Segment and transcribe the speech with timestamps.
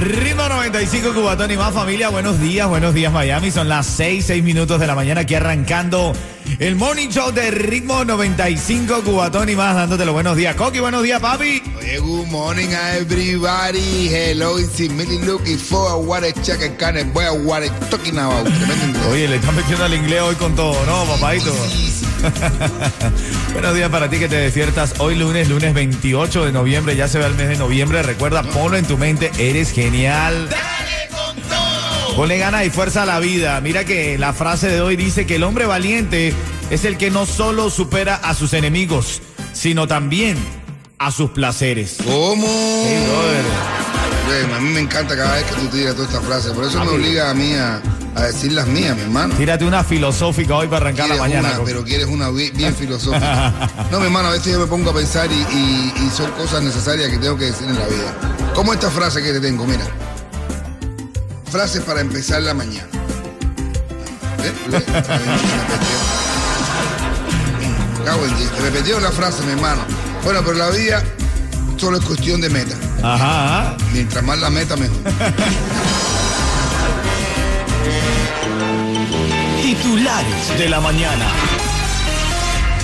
[0.00, 2.08] Ritmo 95 Cubatón y más familia.
[2.08, 3.50] Buenos días, buenos días Miami.
[3.50, 6.12] Son las 6, 6 minutos de la mañana aquí arrancando
[6.58, 10.56] el Morning Show de Ritmo 95 Cubatón y más dándote los buenos días.
[10.56, 11.62] Coqui, buenos días papi.
[11.78, 14.08] Oye, good morning everybody.
[14.08, 18.46] Hello, it's Millie looking for what a check and kind of boy what talking about.
[19.10, 21.54] Oye, le están metiendo al inglés hoy con todo, ¿no, papadito?
[23.52, 27.18] Buenos días para ti que te despiertas hoy lunes, lunes 28 de noviembre, ya se
[27.18, 28.02] ve el mes de noviembre.
[28.02, 30.48] Recuerda, ponlo en tu mente, eres genial.
[32.18, 33.60] Ponle ganas y fuerza a la vida.
[33.60, 36.34] Mira que la frase de hoy dice que el hombre valiente
[36.68, 40.36] es el que no solo supera a sus enemigos, sino también
[40.98, 41.98] a sus placeres.
[42.04, 42.44] ¿Cómo?
[42.44, 44.52] Sí, brother.
[44.56, 46.50] A mí me encanta cada vez que tú tiras toda esta frase.
[46.50, 47.80] Por eso me obliga a mí a,
[48.16, 49.34] a decir las mías, mi hermano.
[49.36, 51.52] Tírate una filosófica hoy para arrancar la mañana.
[51.54, 53.70] una, pero quieres una bi- bien filosófica.
[53.92, 56.64] No, mi hermano, a veces yo me pongo a pensar y, y- y son cosas
[56.64, 58.52] necesarias que tengo que decir en la vida.
[58.56, 59.86] Como esta frase que te tengo, mira.
[61.50, 62.86] Frases para empezar la mañana.
[64.36, 64.98] Me repetieron.
[68.04, 68.50] Cago en diez.
[68.50, 69.80] Te repetieron la frase, mi hermano.
[70.24, 71.02] Bueno, pero la vida
[71.78, 72.76] solo es cuestión de meta.
[73.02, 73.76] Ajá, ajá.
[73.92, 74.98] Mientras más la meta, mejor.
[79.62, 81.24] Titulares de la mañana.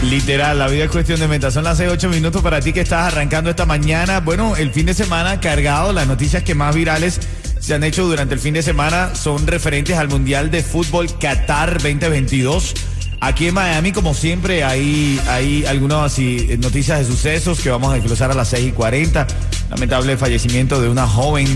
[0.05, 1.51] Literal, la vida es cuestión de meta.
[1.51, 4.21] Son las 6, 8 minutos para ti que estás arrancando esta mañana.
[4.21, 7.21] Bueno, el fin de semana cargado, las noticias que más virales
[7.65, 11.75] se han hecho durante el fin de semana son referentes al Mundial de Fútbol Qatar
[11.83, 12.75] 2022.
[13.21, 17.91] Aquí en Miami, como siempre, hay, hay algunas así, eh, noticias de sucesos que vamos
[17.91, 19.27] a desglosar a las 6 y 40.
[19.71, 21.47] Lamentable fallecimiento de una joven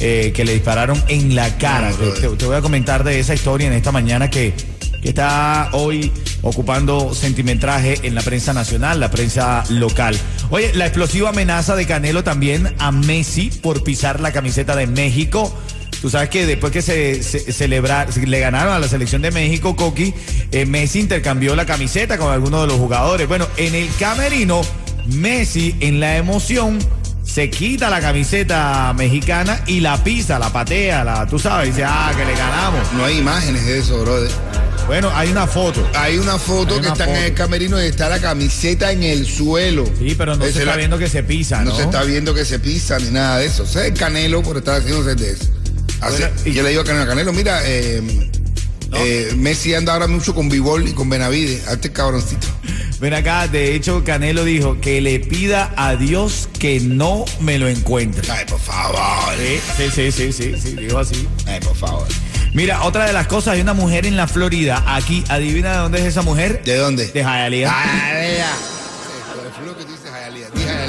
[0.00, 1.90] eh, que le dispararon en la cara.
[1.90, 2.30] No, Te- brother.
[2.30, 4.54] te- te voy a comentar de esa historia en esta mañana que,
[5.02, 6.10] que está hoy
[6.40, 10.16] ocupando sentimentraje en la prensa nacional, la prensa local.
[10.50, 15.54] Oye, la explosiva amenaza de Canelo también a Messi por pisar la camiseta de México.
[16.00, 19.74] Tú sabes que después que se, se- celebrar- le ganaron a la selección de México,
[19.76, 20.14] Coqui,
[20.52, 23.26] eh, Messi intercambió la camiseta con algunos de los jugadores.
[23.28, 24.62] Bueno, en el camerino,
[25.06, 26.78] Messi en la emoción
[27.24, 32.12] se quita la camiseta mexicana y la pisa, la patea, la, tú sabes, dice, ah,
[32.16, 32.90] que le ganamos.
[32.94, 34.30] No hay imágenes de eso, brother.
[34.88, 35.86] Bueno, hay una foto.
[35.94, 39.02] Hay una foto Hay que una está en el camerino y está la camiseta en
[39.02, 39.84] el suelo.
[39.98, 41.70] Sí, pero no se es está la- viendo que se pisa, ¿no?
[41.70, 43.64] No se está viendo que se pisa ni nada de eso.
[43.64, 45.44] O sea, el Canelo por estar haciéndose de eso.
[46.00, 48.02] Así- Bueno, y- yo le digo a Canelo, Canelo, mira, eh,
[48.94, 51.68] eh, Messi anda ahora mucho con Bivol y con Benavides.
[51.68, 52.46] Hazte cabroncito.
[53.00, 57.68] Ven acá, de hecho, Canelo dijo que le pida a Dios que no me lo
[57.68, 58.26] encuentre.
[58.32, 58.98] Ay, por favor.
[59.76, 61.28] Sí, sí, sí, sí, sí, dijo así.
[61.46, 62.08] Ay, por favor.
[62.54, 64.82] Mira, otra de las cosas, hay una mujer en la Florida.
[64.86, 66.62] Aquí, adivina de dónde es esa mujer.
[66.64, 67.06] ¿De dónde?
[67.06, 67.70] De Hialeah.
[67.70, 68.56] Hialeah.
[69.56, 70.08] Por lo que tú dices.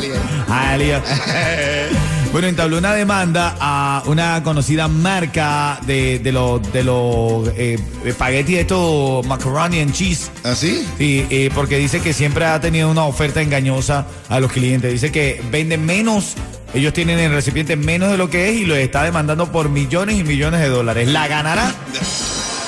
[0.01, 0.11] Di.
[2.31, 8.53] Bueno, entabló una demanda a una conocida marca de, de los de los eh, espagueti
[8.53, 10.29] de estos macaroni and cheese.
[10.43, 10.85] ¿Así?
[10.99, 14.91] Sí, eh, porque dice que siempre ha tenido una oferta engañosa a los clientes.
[14.91, 16.35] Dice que venden menos,
[16.73, 20.17] ellos tienen el recipiente menos de lo que es y lo está demandando por millones
[20.17, 21.07] y millones de dólares.
[21.07, 21.73] ¿La ganará?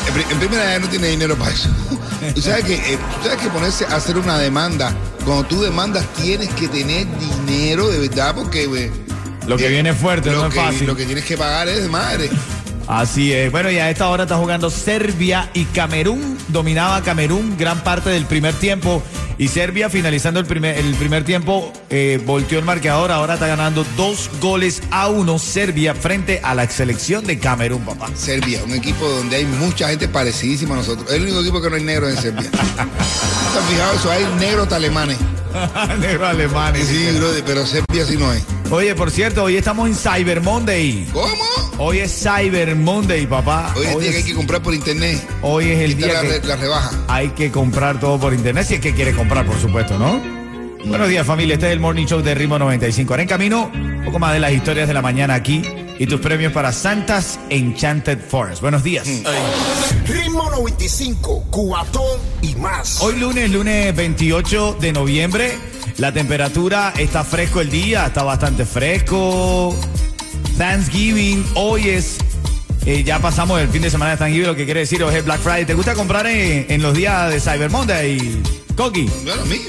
[0.07, 1.69] En, pri- en primera no tiene dinero para eso.
[2.35, 4.93] Tú sabes que, eh, tú sabes que ponerse a hacer una demanda,
[5.25, 8.65] cuando tú demandas tienes que tener dinero de verdad porque...
[8.65, 8.91] eh,
[9.47, 10.85] Lo que eh, viene fuerte, no es que- fácil.
[10.87, 12.29] Lo que tienes que pagar es de madre.
[12.87, 13.51] Así es.
[13.51, 16.37] Bueno, y a esta hora está jugando Serbia y Camerún.
[16.49, 19.01] Dominaba Camerún gran parte del primer tiempo.
[19.37, 23.11] Y Serbia, finalizando el primer, el primer tiempo, eh, volteó el marcador.
[23.11, 28.09] Ahora está ganando dos goles a uno Serbia frente a la selección de Camerún, papá.
[28.15, 31.09] Serbia, un equipo donde hay mucha gente parecidísima a nosotros.
[31.09, 32.49] Es el único equipo que no hay negros en Serbia.
[32.51, 32.57] ¿No
[33.53, 34.11] ¿Te has fijado eso?
[34.11, 35.17] Hay negros alemanes.
[35.99, 36.73] Negro alemán.
[36.75, 38.41] Sí, brother, pero Serbia sí no hay.
[38.71, 41.05] Oye, por cierto, hoy estamos en Cyber Monday.
[41.11, 41.43] ¿Cómo?
[41.77, 43.73] Hoy es Cyber Monday, papá.
[43.75, 45.27] Hoy es el día que hay que comprar por internet.
[45.41, 46.91] hoy es el día la, que la rebaja.
[47.09, 48.65] hay que comprar todo por internet.
[48.65, 50.21] Si es que quiere comprar, por supuesto, ¿no?
[50.85, 51.55] Buenos días, familia.
[51.55, 53.11] Este es el Morning Show de Ritmo 95.
[53.11, 55.63] Ahora en camino, un poco más de las historias de la mañana aquí
[55.99, 58.61] y tus premios para Santas Enchanted Forest.
[58.61, 59.05] Buenos días.
[60.07, 63.01] Ritmo 95, cuatón y más.
[63.01, 65.70] Hoy lunes, lunes 28 de noviembre.
[65.97, 69.75] La temperatura está fresco el día, está bastante fresco.
[70.57, 71.45] Thanksgiving.
[71.55, 72.17] Hoy es.
[72.85, 75.23] eh, ya pasamos el fin de semana de Thanksgiving, lo que quiere decir hoy es
[75.25, 75.65] Black Friday.
[75.65, 78.41] ¿Te gusta comprar en, en los días de Cyber Monday,
[78.75, 79.09] Coqui?
[79.23, 79.61] Bueno, a mí,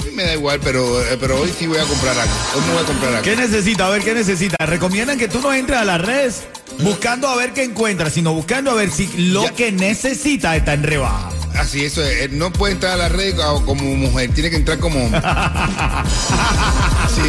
[0.00, 2.34] a mí me da igual, pero, eh, pero hoy sí voy a comprar algo.
[2.54, 3.22] Hoy me voy a comprar algo.
[3.22, 3.86] ¿Qué necesita?
[3.86, 4.56] A ver, ¿qué necesita?
[4.66, 6.42] Recomiendan que tú no entres a las redes
[6.80, 9.50] buscando a ver qué encuentras, sino buscando a ver si lo Ya.
[9.52, 11.30] que necesita está en rebaja.
[11.58, 12.22] Así, eso es.
[12.22, 15.20] Eh, No puede entrar a la red co- como mujer, tiene que entrar como hombre.
[17.14, 17.22] Sí.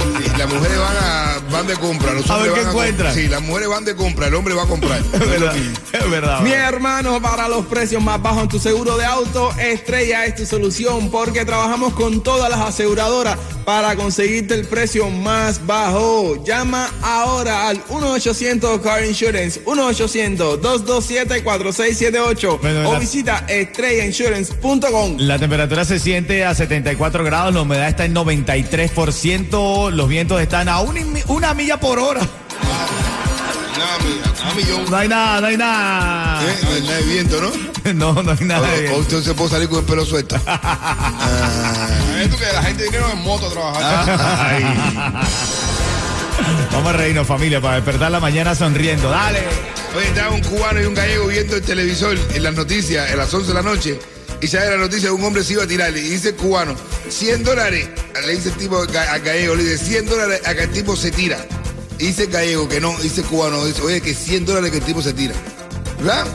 [0.00, 2.12] Sí, Las mujeres van, a, van de compra.
[2.12, 3.14] Los A hombres ver qué encuentran.
[3.14, 5.00] Sí, las mujeres van de compra, el hombre va a comprar.
[5.12, 5.54] Es verdad.
[5.92, 6.40] Es verdad.
[6.40, 10.46] Mi hermano, para los precios más bajos en tu seguro de auto, Estrella es tu
[10.46, 16.42] solución porque trabajamos con todas las aseguradoras para conseguirte el precio más bajo.
[16.44, 25.16] Llama ahora al 1-800 Car Insurance, 1-800-227-4678 Bueno, o la- visita estrellainsurance.com.
[25.18, 30.68] La temperatura se siente a 74 grados, la humedad está en 93%, los vientos están
[30.68, 32.20] a una, mi- una milla por hora.
[34.88, 36.42] No hay nada, no hay nada.
[36.44, 37.50] Eh, No hay nada de viento, ¿no?
[37.94, 38.68] No, no hay nada.
[38.68, 38.98] de viento.
[39.00, 40.36] usted se puede salir con el pelo suelto.
[42.20, 45.22] Esto que la gente dinero en moto a trabajar.
[46.72, 49.10] Vamos a reírnos, familia, para despertar la mañana sonriendo.
[49.10, 49.40] Dale.
[49.96, 53.32] Oye, estaba un cubano y un gallego viendo el televisor en las noticias a las
[53.32, 53.98] 11 de la noche
[54.42, 56.74] y sale la noticia de un hombre se iba a tirarle y dice cubano,
[57.08, 57.88] 100 dólares,
[58.26, 61.12] le dice el tipo al gallego, le dice 100 dólares a que el tipo se
[61.12, 61.38] tira.
[61.96, 65.12] Dice gallego que no, dice cubano, dice, oye, que 100 dólares que el tipo se
[65.12, 65.34] tira.
[65.98, 66.26] ¿Verdad?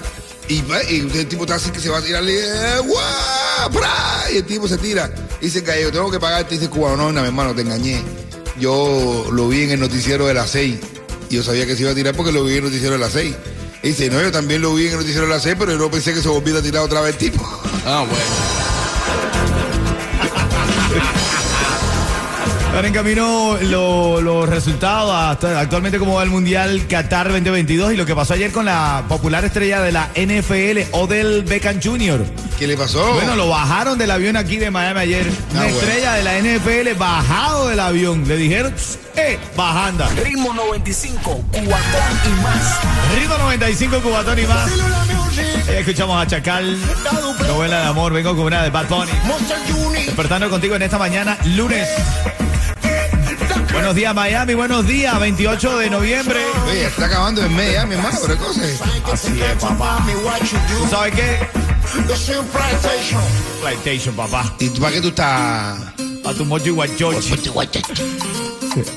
[0.48, 3.71] Y, el tipo está así que se va a tirarle, eh, ¡guau!
[3.74, 4.31] ¡Pra!
[4.31, 5.13] Y el tipo se tira.
[5.42, 6.56] Dice gallego, tengo que pagarte.
[6.56, 8.01] Dice cubano, no, no, mi hermano, te engañé.
[8.57, 10.77] Yo lo vi en el noticiero de las 6
[11.30, 13.00] y yo sabía que se iba a tirar porque lo vi en el noticiero de
[13.00, 13.36] las 6.
[13.83, 15.77] Y dice, no, yo también lo vi en el noticiero de las 6, pero yo
[15.77, 17.47] no pensé que se volviera a tirar otra vez el tipo.
[17.85, 18.66] Ah, bueno.
[22.77, 27.97] Están en camino lo- los resultados, hasta actualmente como va el Mundial Qatar 2022 y
[27.97, 32.24] lo que pasó ayer con la popular estrella de la NFL, Odell Beckham Jr.
[32.59, 33.13] ¿Qué le pasó?
[33.13, 35.25] Bueno, lo bajaron del avión aquí de Miami ayer.
[35.53, 35.79] Una Ah, bueno.
[35.79, 38.27] estrella de la NFL bajado del avión.
[38.27, 38.71] Le dijeron,
[39.15, 40.07] eh, bajanda.
[40.23, 41.71] Ritmo 95, cuatón
[42.27, 42.80] y más.
[43.19, 44.69] Ritmo 95, Cubatón y más.
[45.68, 46.77] Ahí escuchamos a Chacal,
[47.47, 48.13] novela de amor.
[48.13, 49.12] Vengo con una de Bad Bunny.
[50.06, 51.88] Despertando contigo en esta mañana, lunes.
[53.71, 54.53] Buenos días, Miami.
[54.53, 56.39] Buenos días, 28 de noviembre.
[56.69, 58.81] Oye, está acabando en media, mi hermano, pero ¿qué cosa es?
[59.11, 60.05] Así es, papá.
[60.81, 61.39] ¿Tú sabes qué?
[63.61, 64.53] PlayStation, papá.
[64.59, 65.77] ¿Y tú, para qué tú estás?
[66.25, 67.33] A tu mochi guachochi.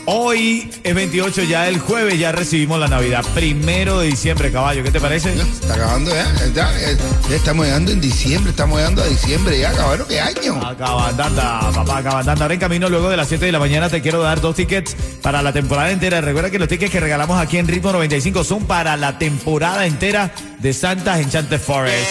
[0.06, 3.24] Hoy es 28, ya el jueves ya recibimos la Navidad.
[3.34, 4.82] Primero de diciembre, caballo.
[4.82, 5.32] ¿Qué te parece?
[5.34, 6.32] Está acabando ya.
[6.54, 6.96] Ya, ya,
[7.28, 10.56] ya estamos llegando en diciembre, estamos llegando a diciembre ya, cabrón, ¿qué año?
[10.66, 12.44] Acabandanda, papá, acabandanda.
[12.44, 14.96] Ahora en camino, luego de las 7 de la mañana, te quiero dar dos tickets
[15.22, 16.20] para la temporada entera.
[16.20, 20.32] Recuerda que los tickets que regalamos aquí en Ritmo 95 son para la temporada entera
[20.58, 22.08] de Santa's Enchanted Forest.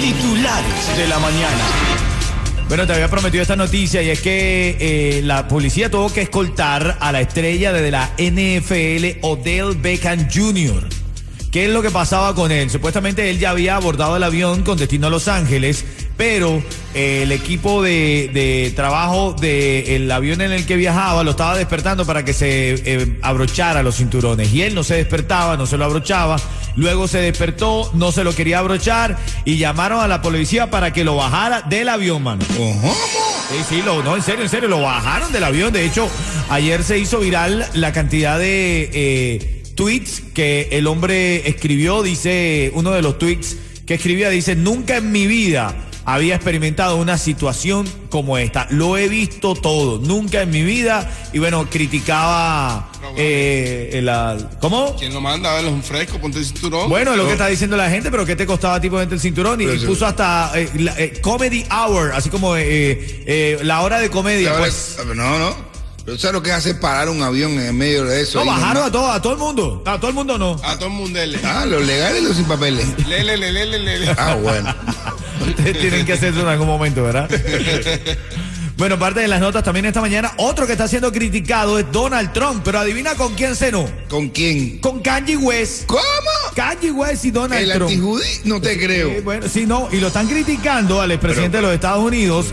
[0.00, 1.95] Titulares de la mañana.
[2.68, 6.96] Bueno, te había prometido esta noticia y es que eh, la policía tuvo que escoltar
[6.98, 10.95] a la estrella de la NFL, Odell Beckham Jr.
[11.50, 12.68] ¿Qué es lo que pasaba con él?
[12.70, 15.84] Supuestamente él ya había abordado el avión con destino a Los Ángeles,
[16.16, 16.62] pero
[16.94, 22.04] eh, el equipo de, de trabajo del avión en el que viajaba lo estaba despertando
[22.04, 24.52] para que se eh, abrochara los cinturones.
[24.52, 26.36] Y él no se despertaba, no se lo abrochaba.
[26.76, 31.04] Luego se despertó, no se lo quería abrochar y llamaron a la policía para que
[31.04, 32.44] lo bajara del avión, mano.
[32.54, 32.94] ¿Cómo?
[33.48, 35.72] Sí, sí, lo, no, en serio, en serio, lo bajaron del avión.
[35.72, 36.08] De hecho,
[36.50, 42.02] ayer se hizo viral la cantidad de eh, tweets que el hombre escribió.
[42.02, 43.56] Dice, uno de los tweets
[43.86, 45.76] que escribía dice, nunca en mi vida
[46.08, 48.68] había experimentado una situación como esta.
[48.70, 51.10] Lo he visto todo, nunca en mi vida.
[51.32, 54.36] Y bueno, criticaba eh, la...
[54.60, 54.94] ¿Cómo?
[54.96, 55.52] ¿Quién lo manda?
[55.52, 56.88] A ver, un fresco, ponte el cinturón.
[56.88, 59.20] Bueno, es lo que está diciendo la gente, pero ¿qué te costaba tipo dentro del
[59.20, 59.60] cinturón?
[59.60, 59.84] Y, sí.
[59.86, 64.56] puso hasta eh, la- eh, Comedy Hour, así como eh, eh, la hora de comedia.
[64.58, 65.65] Pues, No, no.
[66.06, 68.38] Pero ¿sabes lo que es hacer parar un avión en medio de eso?
[68.38, 68.88] no, bajaron nomás.
[68.88, 69.82] a todo, a todo el mundo.
[69.84, 70.56] A todo el mundo no.
[70.62, 71.40] A todo el mundo dele.
[71.44, 72.86] Ah, los legales y los sin papeles.
[73.08, 74.14] Lele, lele, lele, lele.
[74.16, 74.72] Ah, bueno.
[75.40, 77.28] Ustedes tienen que hacer eso en algún momento, ¿verdad?
[78.76, 80.32] bueno, parte de las notas también esta mañana.
[80.36, 83.88] Otro que está siendo criticado es Donald Trump, pero adivina con quién cenó.
[84.08, 84.78] ¿Con quién?
[84.78, 85.86] Con Kanye West.
[85.86, 86.00] ¿Cómo?
[86.54, 87.90] Kanye West y Donald ¿El Trump.
[87.90, 88.26] antijudí?
[88.44, 89.22] No te creo.
[89.22, 92.46] bueno, sí, no, y lo están criticando al expresidente de los Estados Unidos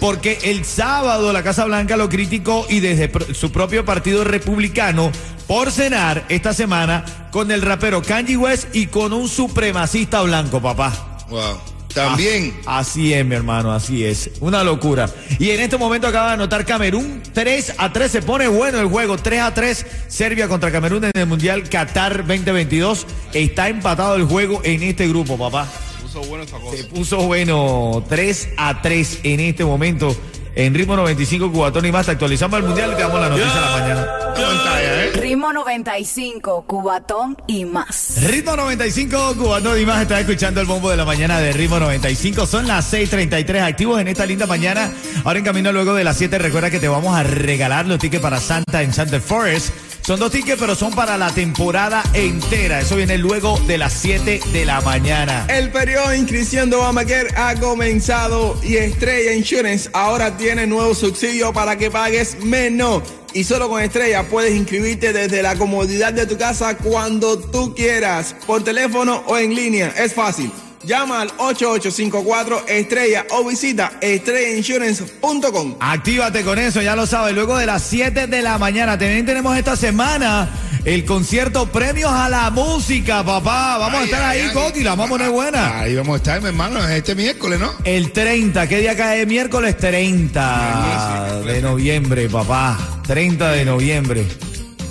[0.00, 5.10] porque el sábado la Casa Blanca lo criticó y desde su propio partido republicano
[5.46, 11.24] por cenar esta semana con el rapero Kanye West y con un supremacista blanco, papá.
[11.30, 11.58] Wow.
[11.98, 12.54] También.
[12.66, 14.30] Así es, mi hermano, así es.
[14.40, 15.08] Una locura.
[15.38, 18.10] Y en este momento acaba de anotar Camerún 3 a 3.
[18.10, 19.16] Se pone bueno el juego.
[19.16, 19.86] 3 a 3.
[20.08, 23.06] Serbia contra Camerún en el Mundial Qatar 2022.
[23.32, 25.68] Está empatado el juego en este grupo, papá.
[26.02, 26.76] Puso bueno esta cosa.
[26.76, 30.16] Se puso bueno 3 a 3 en este momento.
[30.54, 32.08] En ritmo 95, Cubatón y más.
[32.08, 34.02] Actualizamos el Mundial y te damos la noticia de la mañana.
[34.02, 34.87] ¿eh?
[35.14, 38.22] Ritmo 95, Cubatón y más.
[38.24, 40.02] Ritmo 95, Cubatón y más.
[40.02, 42.46] Está escuchando el bombo de la mañana de Ritmo 95.
[42.46, 44.92] Son las 6:33 activos en esta linda mañana.
[45.24, 46.38] Ahora en camino luego de las 7.
[46.38, 49.70] Recuerda que te vamos a regalar los tickets para Santa en Santa Forest.
[50.02, 52.80] Son dos tickets, pero son para la temporada entera.
[52.80, 55.46] Eso viene luego de las 7 de la mañana.
[55.50, 61.52] El periodo de inscripción de Obamacare ha comenzado y Estrella Insurance ahora tiene nuevo subsidio
[61.52, 63.02] para que pagues menos.
[63.34, 68.34] Y solo con Estrella puedes inscribirte desde la comodidad de tu casa cuando tú quieras,
[68.46, 69.92] por teléfono o en línea.
[69.96, 70.50] Es fácil.
[70.88, 75.76] Llama al 8854 Estrella o visita estrellainsurance.com.
[75.80, 77.34] Actívate con eso, ya lo sabes.
[77.34, 80.48] Luego de las 7 de la mañana, también tenemos esta semana
[80.86, 83.76] el concierto Premios a la Música, papá.
[83.76, 84.52] Vamos a estar ay, ahí.
[84.54, 85.78] Coqui, la vamos a poner buena.
[85.78, 87.70] Ahí vamos a estar, mi hermano, este miércoles, ¿no?
[87.84, 89.26] El 30, ¿qué día cae?
[89.26, 92.78] Miércoles 30 de noviembre, papá.
[93.06, 94.26] 30 de noviembre.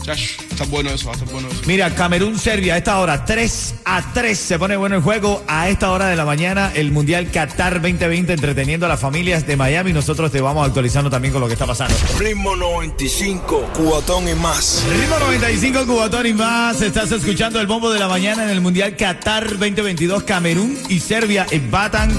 [0.04, 1.62] Chacho, está bueno eso, va a estar bueno eso.
[1.68, 5.44] Mira, Camerún, Serbia, a esta hora, 3 a 3, se pone bueno el juego.
[5.48, 9.56] A esta hora de la mañana, el Mundial Qatar 2020, entreteniendo a las familias de
[9.56, 9.94] Miami.
[9.94, 11.96] Nosotros te vamos actualizando también con lo que está pasando.
[12.18, 14.84] Ritmo 95, cuatón y más.
[15.00, 16.82] Ritmo 95, Cubatón y más.
[16.82, 20.24] Estás escuchando el bombo de la mañana en el Mundial Qatar 2022.
[20.24, 22.10] Camerún y Serbia empatan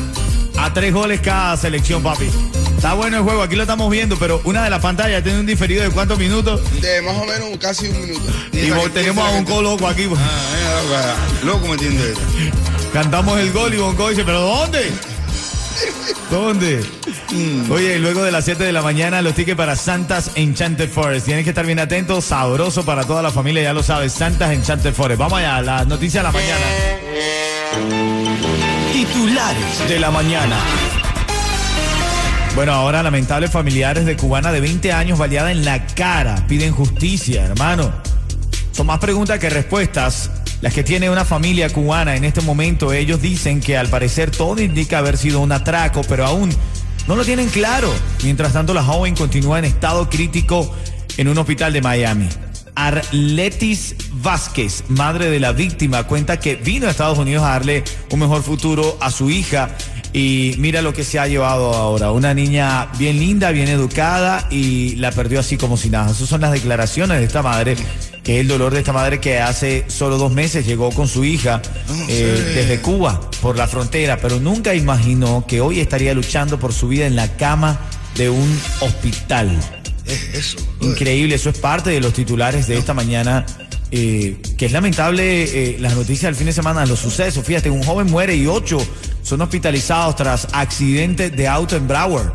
[0.59, 2.29] a tres goles cada selección, papi.
[2.77, 5.47] Está bueno el juego, aquí lo estamos viendo, pero una de las pantallas tiene un
[5.47, 6.61] diferido de cuántos minutos.
[6.81, 8.33] De más o menos casi un minuto.
[8.53, 10.09] Y vos tenemos a Bonco loco aquí.
[10.17, 12.21] Ah, mira, loco, loco metiendo esto.
[12.93, 14.93] Cantamos el gol y Bonco dice, ¿pero dónde?
[16.31, 16.85] ¿Dónde?
[17.71, 21.27] Oye, y luego de las 7 de la mañana, los tickets para Santas Enchanted Forest.
[21.27, 24.95] Tienes que estar bien atento, sabroso para toda la familia, ya lo sabes, Santas Enchanted
[24.95, 25.19] Forest.
[25.19, 28.18] Vamos allá, la noticia de la mañana.
[29.13, 30.57] Titulares de la mañana.
[32.55, 37.45] Bueno, ahora lamentables familiares de cubana de 20 años baleada en la cara piden justicia,
[37.45, 37.93] hermano.
[38.73, 42.93] Son más preguntas que respuestas las que tiene una familia cubana en este momento.
[42.93, 46.51] Ellos dicen que al parecer todo indica haber sido un atraco, pero aún
[47.07, 47.93] no lo tienen claro.
[48.23, 50.75] Mientras tanto, la joven continúa en estado crítico
[51.17, 52.29] en un hospital de Miami.
[52.79, 58.21] Arletis Vázquez, madre de la víctima, cuenta que vino a Estados Unidos a darle un
[58.21, 59.71] mejor futuro a su hija
[60.13, 62.13] y mira lo que se ha llevado ahora.
[62.13, 66.13] Una niña bien linda, bien educada y la perdió así como si nada.
[66.13, 67.77] Esas son las declaraciones de esta madre,
[68.23, 71.25] que es el dolor de esta madre que hace solo dos meses llegó con su
[71.25, 71.61] hija
[72.09, 76.87] eh, desde Cuba por la frontera, pero nunca imaginó que hoy estaría luchando por su
[76.87, 77.81] vida en la cama
[78.15, 79.59] de un hospital.
[80.09, 80.59] Es eso.
[80.81, 83.45] Increíble, eso es parte de los titulares de esta mañana.
[83.91, 87.45] eh, que es lamentable eh, las noticias del fin de semana, los sucesos.
[87.45, 88.79] Fíjate, un joven muere y ocho
[89.23, 92.33] son hospitalizados tras accidente de auto en Broward.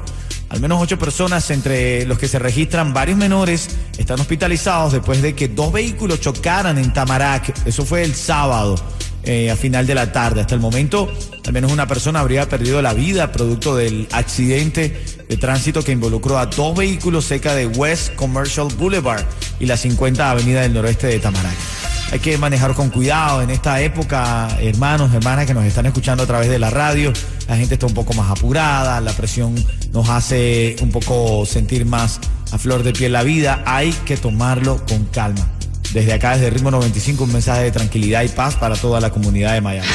[0.54, 5.34] Al menos ocho personas, entre los que se registran varios menores, están hospitalizados después de
[5.34, 7.66] que dos vehículos chocaran en Tamarack.
[7.66, 8.76] Eso fue el sábado,
[9.24, 10.42] eh, a final de la tarde.
[10.42, 11.12] Hasta el momento,
[11.44, 16.38] al menos una persona habría perdido la vida producto del accidente de tránsito que involucró
[16.38, 19.26] a dos vehículos cerca de West Commercial Boulevard
[19.60, 21.73] y la 50 Avenida del Noroeste de Tamarack.
[22.14, 26.28] Hay que manejar con cuidado en esta época, hermanos, hermanas que nos están escuchando a
[26.28, 27.12] través de la radio.
[27.48, 29.56] La gente está un poco más apurada, la presión
[29.94, 32.20] nos hace un poco sentir más
[32.52, 33.64] a flor de piel la vida.
[33.66, 35.53] Hay que tomarlo con calma.
[35.94, 39.54] Desde acá, desde Ritmo 95, un mensaje de tranquilidad y paz para toda la comunidad
[39.54, 39.88] de Miami.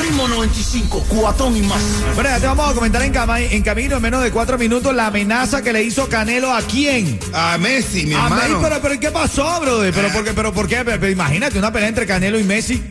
[0.00, 1.80] Ritmo 95, cuatón y más.
[2.16, 4.92] Bueno, ya te vamos a comentar en, cama- en camino en menos de cuatro minutos
[4.94, 7.20] la amenaza que le hizo Canelo a quién.
[7.32, 9.94] A Messi, mi A Messi, pero, pero ¿qué pasó, brother?
[9.94, 10.32] ¿Pero por qué?
[10.34, 10.82] ¿Pero por qué?
[10.84, 12.82] Pero, imagínate una pelea entre Canelo y Messi.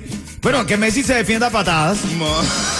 [0.42, 1.98] Bueno, que Messi se defienda a patadas.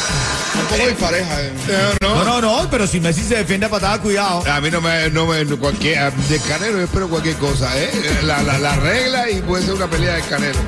[0.78, 1.96] Eh.
[2.02, 4.44] No, No, no, no, pero si Messi se defiende a patadas, cuidado.
[4.52, 7.90] A mí no me, no me, cualquier, de Canelo yo espero cualquier cosa, ¿eh?
[8.24, 10.60] La, la, la regla y puede ser una pelea de Canelo.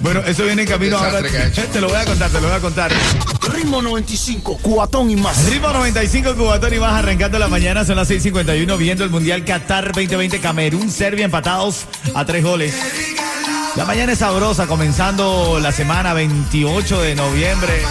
[0.00, 1.20] Bueno, eso viene en camino ahora.
[1.72, 2.92] Te lo voy a contar, te lo voy a contar.
[3.52, 5.44] Ritmo 95, cuatón y más.
[5.46, 9.86] Ritmo 95 Cubatón y más arrancando la mañana, son las 6:51 viendo el Mundial Qatar
[9.86, 12.74] 2020 Camerún, Serbia empatados a tres goles.
[13.76, 17.82] La mañana es sabrosa, comenzando la semana 28 de noviembre.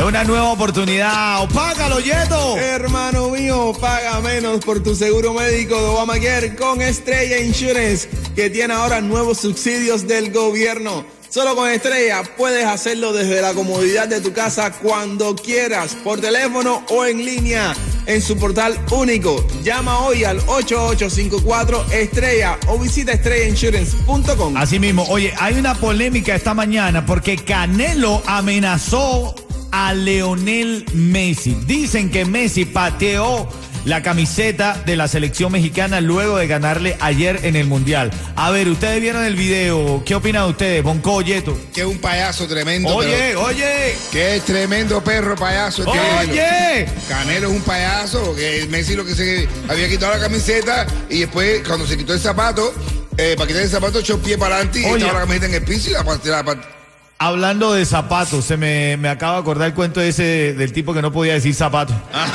[0.00, 1.46] Es una nueva oportunidad.
[1.50, 2.56] ¡Págalo, Yeto!
[2.56, 8.72] Hermano mío, paga menos por tu seguro médico de Obamacare con Estrella Insurance, que tiene
[8.72, 11.04] ahora nuevos subsidios del gobierno.
[11.28, 16.82] Solo con Estrella puedes hacerlo desde la comodidad de tu casa cuando quieras, por teléfono
[16.88, 17.74] o en línea,
[18.06, 19.46] en su portal único.
[19.62, 24.56] Llama hoy al 8854 Estrella o visita estrellainsurance.com.
[24.56, 29.34] Así mismo, oye, hay una polémica esta mañana porque Canelo amenazó
[29.72, 31.56] a Leonel Messi.
[31.66, 33.48] Dicen que Messi pateó
[33.84, 38.10] la camiseta de la selección mexicana luego de ganarle ayer en el Mundial.
[38.36, 40.82] A ver, ustedes vieron el video, ¿qué opinan ustedes?
[40.82, 41.58] Bonco, Yeto.
[41.72, 42.90] Que es un payaso tremendo.
[42.94, 45.84] Oye, pero- oye, Que es tremendo perro payaso.
[45.84, 46.32] Canelo.
[46.32, 46.86] oye.
[47.08, 51.62] Canelo es un payaso, que Messi lo que se había quitado la camiseta y después
[51.66, 52.74] cuando se quitó el zapato,
[53.16, 55.54] eh, para quitar el zapato echó el pie para adelante y estaba la camiseta en
[55.54, 56.79] el piso y la la
[57.22, 61.02] Hablando de zapatos, se me, me acaba de acordar el cuento ese del tipo que
[61.02, 61.92] no podía decir zapato.
[62.14, 62.26] Ah,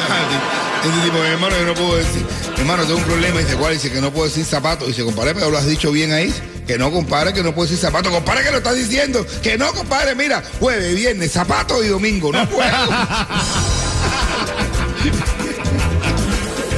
[0.84, 2.24] Ese tipo, mi hermano, yo no puedo decir.
[2.54, 3.39] Mi hermano, tengo un problema.
[3.39, 3.74] Dice, ¿cuál?
[3.74, 4.86] Dice que no puedo decir zapato.
[4.86, 6.32] Dice, compadre, pero lo has dicho bien ahí.
[6.68, 8.12] Que no, compadre, que no puedo decir zapato.
[8.12, 9.25] Compadre, que lo estás diciendo.
[9.42, 12.32] Que no, compadre, mira, jueves, viernes, zapato y domingo.
[12.32, 12.62] No puedo.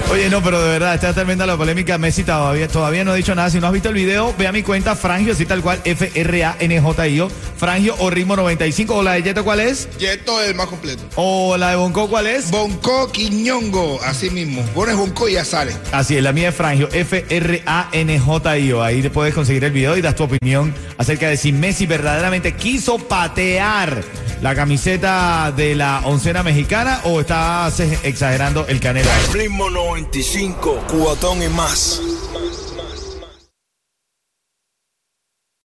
[0.09, 1.97] Oye, no, pero de verdad, está tremenda la polémica.
[1.97, 3.49] Messi todavía, todavía no ha dicho nada.
[3.49, 7.29] Si no has visto el video, ve a mi cuenta Frangio, así tal cual, F-R-A-N-J-I-O.
[7.57, 8.95] Frangio o Ritmo 95.
[8.95, 9.89] O la de Yeto, ¿cuál es?
[9.97, 11.03] Yeto es el más completo.
[11.15, 12.49] O la de Bonco, ¿cuál es?
[12.51, 14.61] Bonco Quiñongo, así mismo.
[14.73, 15.75] Pones Bonco y ya sale.
[15.91, 18.81] Así es, la mía es Frangio, F-R-A-N-J-I-O.
[18.81, 22.53] Ahí te puedes conseguir el video y das tu opinión acerca de si Messi verdaderamente
[22.53, 24.03] quiso patear
[24.41, 29.09] la camiseta de la oncena mexicana o estás exagerando el canelo.
[29.33, 32.01] Ritmo 95, cubatón y más.